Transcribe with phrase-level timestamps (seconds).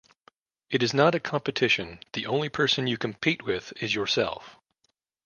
[0.71, 4.55] It is not a competition, the only person you compete with is yourself.